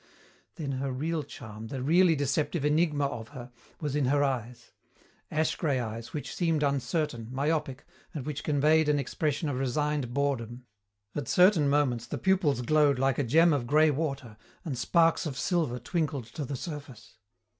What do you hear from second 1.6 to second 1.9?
the